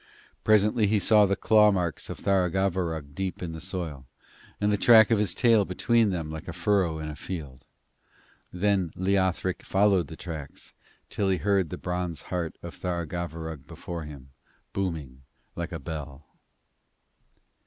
Presently 0.43 0.87
he 0.87 0.97
saw 0.97 1.27
the 1.27 1.35
claw 1.35 1.69
marks 1.71 2.09
of 2.09 2.17
Tharagavverug 2.17 3.13
deep 3.13 3.43
in 3.43 3.51
the 3.51 3.61
soil, 3.61 4.07
and 4.59 4.71
the 4.71 4.75
track 4.77 5.11
of 5.11 5.19
his 5.19 5.35
tail 5.35 5.63
between 5.63 6.09
them 6.09 6.31
like 6.31 6.47
a 6.47 6.53
furrow 6.53 6.97
in 6.97 7.07
a 7.07 7.15
field. 7.15 7.65
Then 8.51 8.89
Leothric 8.95 9.61
followed 9.61 10.07
the 10.07 10.15
tracks 10.15 10.73
till 11.11 11.29
he 11.29 11.37
heard 11.37 11.69
the 11.69 11.77
bronze 11.77 12.23
heart 12.33 12.57
of 12.63 12.73
Tharagavverug 12.75 13.67
before 13.67 14.05
him, 14.05 14.31
booming 14.73 15.21
like 15.55 15.71
a 15.71 15.77
bell. 15.77 16.25